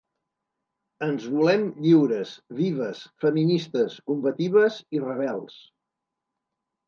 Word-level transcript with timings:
Ens 1.07 1.25
volem 1.33 1.65
lliures, 1.83 2.31
vives, 2.61 3.03
feministes, 3.25 3.99
combatives 4.13 4.79
i 4.99 5.03
rebels! 5.07 5.59